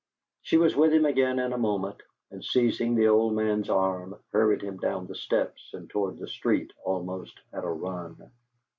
[0.41, 2.01] She was with him again in a moment,
[2.31, 6.73] and seizing the old man's arm, hurried him down the steps and toward the street
[6.83, 8.31] almost at a run.